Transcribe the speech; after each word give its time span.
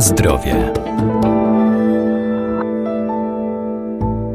Zdrowie. 0.00 0.72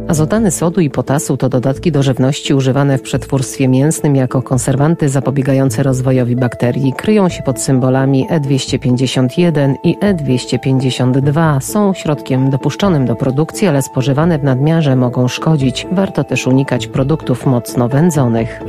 Azotany 0.07 0.51
sodu 0.51 0.81
i 0.81 0.89
potasu 0.89 1.37
to 1.37 1.49
dodatki 1.49 1.91
do 1.91 2.03
żywności 2.03 2.53
używane 2.53 2.97
w 2.97 3.01
przetwórstwie 3.01 3.67
mięsnym 3.67 4.15
jako 4.15 4.41
konserwanty 4.41 5.09
zapobiegające 5.09 5.83
rozwojowi 5.83 6.35
bakterii. 6.35 6.93
Kryją 6.93 7.29
się 7.29 7.43
pod 7.43 7.61
symbolami 7.61 8.27
E251 8.29 9.73
i 9.83 9.97
E252. 9.97 11.61
Są 11.61 11.93
środkiem 11.93 12.49
dopuszczonym 12.49 13.05
do 13.05 13.15
produkcji, 13.15 13.67
ale 13.67 13.81
spożywane 13.81 14.39
w 14.39 14.43
nadmiarze 14.43 14.95
mogą 14.95 15.27
szkodzić. 15.27 15.87
Warto 15.91 16.23
też 16.23 16.47
unikać 16.47 16.87
produktów 16.87 17.45
mocno 17.45 17.89
wędzonych. 17.89 18.59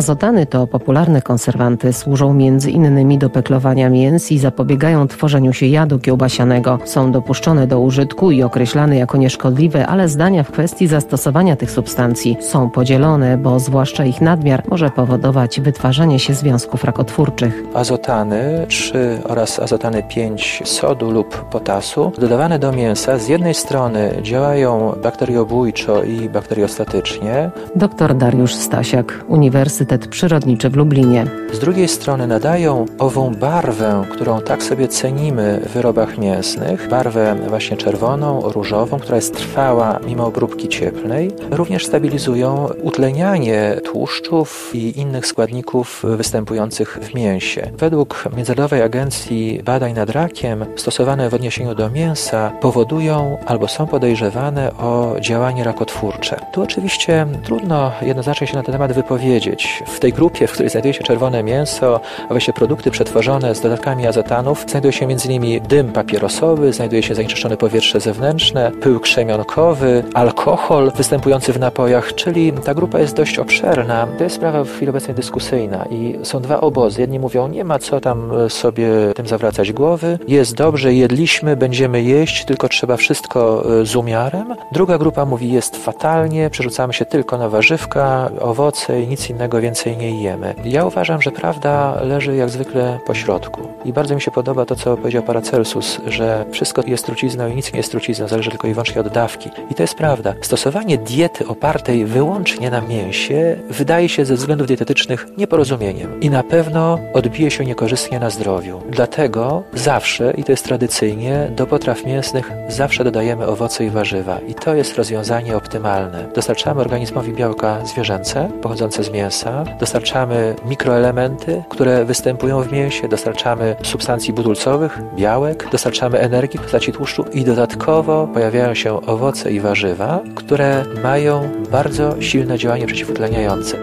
Azotany 0.00 0.46
to 0.46 0.66
popularne 0.66 1.22
konserwanty, 1.22 1.92
służą 1.92 2.34
między 2.34 2.70
innymi 2.70 3.18
do 3.18 3.30
peklowania 3.30 3.90
mięs 3.90 4.32
i 4.32 4.38
zapobiegają 4.38 5.08
tworzeniu 5.08 5.52
się 5.52 5.66
jadu 5.66 5.98
kiełbasianego. 5.98 6.78
Są 6.84 7.12
dopuszczone 7.12 7.66
do 7.66 7.80
użytku 7.80 8.30
i 8.30 8.42
określane 8.42 8.96
jako 8.96 9.18
nieszkodliwe, 9.18 9.86
ale 9.86 10.08
zdania 10.08 10.42
w 10.42 10.50
kwestii 10.50 10.86
zastosowania 10.86 11.56
tych 11.56 11.70
substancji 11.70 12.36
są 12.40 12.70
podzielone, 12.70 13.38
bo 13.38 13.58
zwłaszcza 13.58 14.04
ich 14.04 14.20
nadmiar 14.20 14.62
może 14.68 14.90
powodować 14.90 15.60
wytwarzanie 15.60 16.18
się 16.18 16.34
związków 16.34 16.84
rakotwórczych. 16.84 17.62
Azotany 17.74 18.66
3 18.68 19.18
oraz 19.24 19.58
azotany 19.58 20.02
5 20.02 20.62
sodu 20.64 21.10
lub 21.10 21.44
potasu 21.50 22.12
dodawane 22.18 22.58
do 22.58 22.72
mięsa 22.72 23.18
z 23.18 23.28
jednej 23.28 23.54
strony 23.54 24.12
działają 24.22 24.94
bakteriobójczo 25.02 26.02
i 26.02 26.28
bakteriostatycznie. 26.28 27.50
Dr 27.76 28.14
Dariusz 28.14 28.54
Stasiak, 28.54 29.24
Uniwersytet 29.28 29.89
Uniwersytet 29.90 30.10
Przyrodniczy 30.10 30.70
w 30.70 30.76
Lublinie. 30.76 31.26
Z 31.52 31.58
drugiej 31.58 31.88
strony 31.88 32.26
nadają 32.26 32.86
ową 32.98 33.34
barwę, 33.34 34.04
którą 34.10 34.40
tak 34.40 34.62
sobie 34.62 34.88
cenimy 34.88 35.60
w 35.66 35.72
wyrobach 35.72 36.18
mięsnych, 36.18 36.88
barwę 36.88 37.36
właśnie 37.48 37.76
czerwoną, 37.76 38.40
różową, 38.40 38.98
która 38.98 39.16
jest 39.16 39.36
trwała 39.36 39.98
mimo 40.06 40.26
obróbki 40.26 40.68
cieplnej. 40.68 41.30
Również 41.50 41.86
stabilizują 41.86 42.68
utlenianie 42.82 43.76
tłuszczów 43.84 44.70
i 44.74 45.00
innych 45.00 45.26
składników 45.26 46.02
występujących 46.04 46.98
w 47.02 47.14
mięsie. 47.14 47.70
Według 47.78 48.24
Międzynarodowej 48.36 48.82
Agencji 48.82 49.60
Badań 49.64 49.92
nad 49.92 50.10
Rakiem 50.10 50.64
stosowane 50.76 51.30
w 51.30 51.34
odniesieniu 51.34 51.74
do 51.74 51.90
mięsa 51.90 52.52
powodują 52.60 53.38
albo 53.46 53.68
są 53.68 53.86
podejrzewane 53.86 54.72
o 54.72 55.16
działanie 55.20 55.64
rakotwórcze. 55.64 56.36
Tu 56.52 56.62
oczywiście 56.62 57.26
trudno 57.44 57.92
jednoznacznie 58.02 58.46
się 58.46 58.56
na 58.56 58.62
ten 58.62 58.72
temat 58.72 58.92
wypowiedzieć. 58.92 59.79
W 59.86 60.00
tej 60.00 60.12
grupie, 60.12 60.46
w 60.46 60.52
której 60.52 60.70
znajduje 60.70 60.94
się 60.94 61.02
czerwone 61.02 61.42
mięso, 61.42 62.00
a 62.24 62.28
właściwie 62.28 62.52
produkty 62.52 62.90
przetworzone 62.90 63.54
z 63.54 63.60
dodatkami 63.60 64.06
azotanów, 64.06 64.64
znajduje 64.68 64.92
się 64.92 65.06
m.in. 65.06 65.62
dym 65.68 65.92
papierosowy, 65.92 66.72
znajduje 66.72 67.02
się 67.02 67.14
zanieczyszczone 67.14 67.56
powietrze 67.56 68.00
zewnętrzne, 68.00 68.70
pył 68.80 69.00
krzemionkowy, 69.00 70.04
alkohol 70.14 70.92
występujący 70.96 71.52
w 71.52 71.58
napojach, 71.58 72.14
czyli 72.14 72.52
ta 72.52 72.74
grupa 72.74 72.98
jest 72.98 73.16
dość 73.16 73.38
obszerna. 73.38 74.06
To 74.18 74.24
jest 74.24 74.36
sprawa 74.36 74.64
w 74.64 74.70
chwili 74.70 74.90
obecnej 74.90 75.14
dyskusyjna 75.14 75.84
i 75.90 76.18
są 76.22 76.40
dwa 76.40 76.60
obozy. 76.60 77.00
Jedni 77.00 77.18
mówią, 77.18 77.48
nie 77.48 77.64
ma 77.64 77.78
co 77.78 78.00
tam 78.00 78.32
e, 78.32 78.50
sobie 78.50 78.88
tym 79.14 79.26
zawracać 79.26 79.72
głowy, 79.72 80.18
jest 80.28 80.54
dobrze, 80.54 80.94
jedliśmy, 80.94 81.56
będziemy 81.56 82.02
jeść, 82.02 82.44
tylko 82.44 82.68
trzeba 82.68 82.96
wszystko 82.96 83.64
e, 83.80 83.86
z 83.86 83.96
umiarem. 83.96 84.54
Druga 84.72 84.98
grupa 84.98 85.24
mówi, 85.24 85.52
jest 85.52 85.76
fatalnie, 85.76 86.50
przerzucamy 86.50 86.92
się 86.92 87.04
tylko 87.04 87.38
na 87.38 87.48
warzywka, 87.48 88.30
owoce 88.40 89.02
i 89.02 89.08
nic 89.08 89.30
innego 89.30 89.60
więcej 89.60 89.69
nie 89.96 90.22
jemy. 90.22 90.54
Ja 90.64 90.84
uważam, 90.84 91.22
że 91.22 91.30
prawda 91.30 92.00
leży 92.02 92.36
jak 92.36 92.50
zwykle 92.50 92.98
po 93.06 93.14
środku. 93.14 93.68
I 93.84 93.92
bardzo 93.92 94.14
mi 94.14 94.20
się 94.20 94.30
podoba 94.30 94.66
to, 94.66 94.76
co 94.76 94.96
powiedział 94.96 95.22
Paracelsus, 95.22 96.00
że 96.06 96.44
wszystko 96.52 96.82
jest 96.86 97.06
trucizną 97.06 97.48
i 97.48 97.54
nic 97.54 97.72
nie 97.72 97.76
jest 97.76 97.90
trucizną, 97.90 98.28
zależy 98.28 98.50
tylko 98.50 98.68
i 98.68 98.72
wyłącznie 98.72 99.00
od 99.00 99.08
dawki. 99.08 99.50
I 99.70 99.74
to 99.74 99.82
jest 99.82 99.94
prawda. 99.94 100.34
Stosowanie 100.40 100.98
diety 100.98 101.46
opartej 101.46 102.04
wyłącznie 102.04 102.70
na 102.70 102.80
mięsie 102.80 103.56
wydaje 103.70 104.08
się 104.08 104.24
ze 104.24 104.34
względów 104.34 104.66
dietetycznych 104.66 105.26
nieporozumieniem 105.36 106.20
i 106.20 106.30
na 106.30 106.42
pewno 106.42 106.98
odbije 107.14 107.50
się 107.50 107.64
niekorzystnie 107.64 108.20
na 108.20 108.30
zdrowiu. 108.30 108.80
Dlatego 108.90 109.62
zawsze, 109.74 110.34
i 110.36 110.44
to 110.44 110.52
jest 110.52 110.64
tradycyjnie, 110.64 111.50
do 111.56 111.66
potraw 111.66 112.04
mięsnych 112.04 112.50
zawsze 112.68 113.04
dodajemy 113.04 113.46
owoce 113.46 113.84
i 113.84 113.90
warzywa. 113.90 114.38
I 114.48 114.54
to 114.54 114.74
jest 114.74 114.96
rozwiązanie 114.96 115.56
optymalne. 115.56 116.26
Dostarczamy 116.34 116.80
organizmowi 116.80 117.32
białka 117.32 117.86
zwierzęce 117.86 118.48
pochodzące 118.62 119.04
z 119.04 119.10
mięsa, 119.10 119.59
dostarczamy 119.80 120.54
mikroelementy, 120.64 121.62
które 121.68 122.04
występują 122.04 122.62
w 122.62 122.72
mięsie, 122.72 123.08
dostarczamy 123.08 123.76
substancji 123.82 124.32
budulcowych, 124.32 124.98
białek, 125.16 125.68
dostarczamy 125.72 126.18
energii 126.18 126.58
w 126.58 126.62
postaci 126.62 126.92
tłuszczu 126.92 127.24
i 127.32 127.44
dodatkowo 127.44 128.28
pojawiają 128.34 128.74
się 128.74 129.06
owoce 129.06 129.52
i 129.52 129.60
warzywa, 129.60 130.20
które 130.34 130.84
mają 131.02 131.50
bardzo 131.70 132.22
silne 132.22 132.58
działanie 132.58 132.86
przeciwutleniające. 132.86 133.76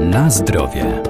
Na 0.00 0.30
zdrowie. 0.30 1.07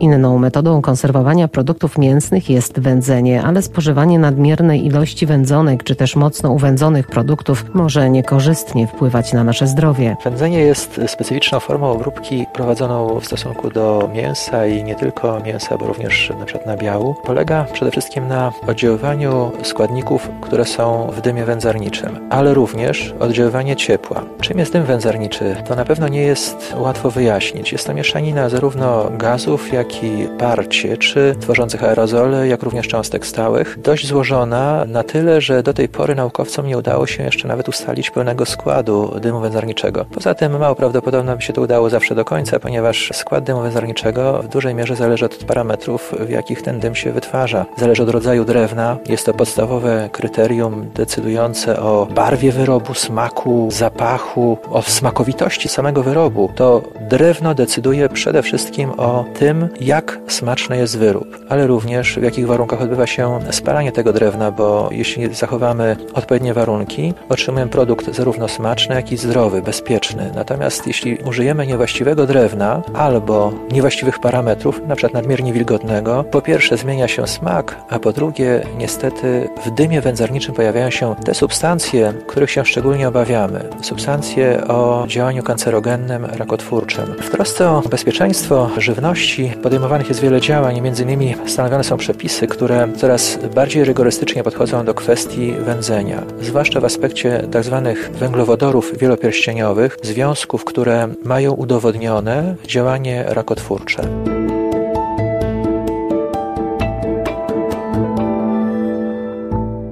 Inną 0.00 0.38
metodą 0.38 0.82
konserwowania 0.82 1.48
produktów 1.48 1.98
mięsnych 1.98 2.50
jest 2.50 2.80
wędzenie, 2.80 3.42
ale 3.42 3.62
spożywanie 3.62 4.18
nadmiernej 4.18 4.86
ilości 4.86 5.26
wędzonek 5.26 5.84
czy 5.84 5.96
też 5.96 6.16
mocno 6.16 6.50
uwędzonych 6.50 7.06
produktów 7.06 7.64
może 7.74 8.10
niekorzystnie 8.10 8.86
wpływać 8.86 9.32
na 9.32 9.44
nasze 9.44 9.66
zdrowie. 9.66 10.16
Wędzenie 10.24 10.58
jest 10.58 11.00
specyficzną 11.06 11.60
formą 11.60 11.92
obróbki 11.92 12.46
prowadzoną 12.54 13.20
w 13.20 13.26
stosunku 13.26 13.70
do 13.70 14.10
mięsa 14.14 14.66
i 14.66 14.84
nie 14.84 14.94
tylko 14.94 15.40
mięsa, 15.40 15.78
bo 15.78 15.86
również 15.86 16.32
na 16.38 16.44
przykład 16.44 16.66
nabiału. 16.66 17.14
Polega 17.24 17.64
przede 17.72 17.90
wszystkim 17.90 18.28
na 18.28 18.52
oddziaływaniu 18.66 19.50
składników, 19.62 20.30
które 20.40 20.64
są 20.64 21.10
w 21.16 21.20
dymie 21.20 21.44
wędzarniczym, 21.44 22.18
ale 22.30 22.54
również 22.54 23.14
oddziaływanie 23.20 23.76
ciepła. 23.76 24.22
Czym 24.40 24.58
jest 24.58 24.72
dym 24.72 24.84
wędzarniczy? 24.84 25.56
To 25.68 25.74
na 25.74 25.84
pewno 25.84 26.08
nie 26.08 26.22
jest 26.22 26.74
łatwo 26.76 27.10
wyjaśnić. 27.10 27.72
Jest 27.72 27.86
to 27.86 27.94
mieszanina 27.94 28.48
zarówno 28.48 29.10
gazów, 29.18 29.72
jak 29.72 29.87
jak 29.88 30.04
i 30.04 30.28
parcie, 30.38 30.96
czy 30.96 31.34
tworzących 31.40 31.84
aerozole, 31.84 32.48
jak 32.48 32.62
również 32.62 32.88
cząstek 32.88 33.26
stałych, 33.26 33.78
dość 33.80 34.06
złożona 34.06 34.84
na 34.84 35.02
tyle, 35.02 35.40
że 35.40 35.62
do 35.62 35.72
tej 35.72 35.88
pory 35.88 36.14
naukowcom 36.14 36.66
nie 36.66 36.78
udało 36.78 37.06
się 37.06 37.22
jeszcze 37.22 37.48
nawet 37.48 37.68
ustalić 37.68 38.10
pełnego 38.10 38.46
składu 38.46 39.14
dymu 39.20 39.40
węzarniczego. 39.40 40.04
Poza 40.04 40.34
tym 40.34 40.58
mało 40.58 40.74
prawdopodobne 40.74 41.36
by 41.36 41.42
się 41.42 41.52
to 41.52 41.60
udało 41.60 41.90
zawsze 41.90 42.14
do 42.14 42.24
końca, 42.24 42.60
ponieważ 42.60 43.10
skład 43.14 43.44
dymu 43.44 43.60
węzarniczego 43.60 44.42
w 44.42 44.48
dużej 44.48 44.74
mierze 44.74 44.96
zależy 44.96 45.24
od 45.24 45.34
parametrów, 45.34 46.14
w 46.20 46.30
jakich 46.30 46.62
ten 46.62 46.80
dym 46.80 46.94
się 46.94 47.12
wytwarza. 47.12 47.66
Zależy 47.76 48.02
od 48.02 48.10
rodzaju 48.10 48.44
drewna. 48.44 48.96
Jest 49.08 49.26
to 49.26 49.34
podstawowe 49.34 50.08
kryterium 50.12 50.90
decydujące 50.94 51.80
o 51.80 52.06
barwie 52.14 52.52
wyrobu, 52.52 52.94
smaku, 52.94 53.68
zapachu, 53.70 54.58
o 54.70 54.82
smakowitości 54.82 55.68
samego 55.68 56.02
wyrobu. 56.02 56.50
To 56.54 56.82
drewno 57.00 57.54
decyduje 57.54 58.08
przede 58.08 58.42
wszystkim 58.42 58.90
o 58.96 59.24
tym, 59.38 59.68
jak 59.80 60.18
smaczny 60.28 60.76
jest 60.76 60.98
wyrób, 60.98 61.38
ale 61.48 61.66
również 61.66 62.18
w 62.18 62.22
jakich 62.22 62.46
warunkach 62.46 62.82
odbywa 62.82 63.06
się 63.06 63.40
spalanie 63.50 63.92
tego 63.92 64.12
drewna, 64.12 64.50
bo 64.50 64.88
jeśli 64.92 65.34
zachowamy 65.34 65.96
odpowiednie 66.14 66.54
warunki, 66.54 67.14
otrzymujemy 67.28 67.70
produkt 67.70 68.14
zarówno 68.14 68.48
smaczny, 68.48 68.94
jak 68.94 69.12
i 69.12 69.16
zdrowy, 69.16 69.62
bezpieczny. 69.62 70.30
Natomiast 70.34 70.86
jeśli 70.86 71.16
użyjemy 71.16 71.66
niewłaściwego 71.66 72.26
drewna 72.26 72.82
albo 72.94 73.52
niewłaściwych 73.72 74.18
parametrów, 74.18 74.80
przykład 74.98 75.12
nadmiernie 75.12 75.52
wilgotnego, 75.52 76.24
po 76.24 76.42
pierwsze 76.42 76.76
zmienia 76.76 77.08
się 77.08 77.26
smak, 77.26 77.76
a 77.90 77.98
po 77.98 78.12
drugie 78.12 78.62
niestety 78.78 79.48
w 79.66 79.70
dymie 79.70 80.00
wędzarniczym 80.00 80.54
pojawiają 80.54 80.90
się 80.90 81.14
te 81.24 81.34
substancje, 81.34 82.12
których 82.26 82.50
się 82.50 82.64
szczególnie 82.64 83.08
obawiamy. 83.08 83.60
Substancje 83.82 84.66
o 84.66 85.04
działaniu 85.08 85.42
kancerogennym, 85.42 86.24
rakotwórczym. 86.24 87.04
W 87.20 87.30
trosce 87.30 87.70
o 87.70 87.82
bezpieczeństwo 87.90 88.70
żywności 88.76 89.52
podejmowanych 89.68 90.08
jest 90.08 90.20
wiele 90.20 90.40
działań, 90.40 90.80
między 90.80 91.02
innymi 91.02 91.34
stanowione 91.46 91.84
są 91.84 91.96
przepisy, 91.96 92.46
które 92.46 92.88
coraz 92.96 93.38
bardziej 93.54 93.84
rygorystycznie 93.84 94.42
podchodzą 94.42 94.84
do 94.84 94.94
kwestii 94.94 95.52
wędzenia, 95.52 96.22
zwłaszcza 96.40 96.80
w 96.80 96.84
aspekcie 96.84 97.48
tzw. 97.52 97.82
Tak 97.84 98.12
węglowodorów 98.12 98.98
wielopierścieniowych, 98.98 99.96
związków, 100.02 100.64
które 100.64 101.08
mają 101.24 101.52
udowodnione 101.52 102.56
działanie 102.66 103.24
rakotwórcze. 103.28 104.02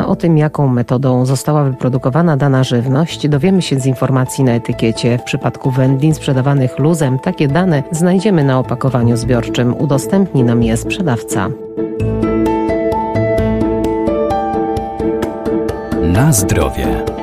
O 0.07 0.17
tym, 0.17 0.39
jaką 0.39 0.69
metodą 0.69 1.27
została 1.27 1.65
wyprodukowana 1.65 2.37
dana 2.37 2.65
żywność, 2.65 3.29
dowiemy 3.29 3.63
się 3.63 3.81
z 3.81 3.87
informacji 3.87 4.45
na 4.45 4.53
etykiecie. 4.53 5.19
W 5.19 5.23
przypadku 5.23 5.71
wędlin 5.71 6.15
sprzedawanych 6.15 6.79
luzem, 6.79 7.19
takie 7.19 7.49
dane 7.49 7.83
znajdziemy 7.91 8.45
na 8.45 8.59
opakowaniu 8.59 9.17
zbiorczym. 9.17 9.75
Udostępni 9.79 10.45
nam 10.45 10.63
je 10.63 10.77
sprzedawca. 10.77 11.49
Na 16.03 16.33
zdrowie. 16.33 17.16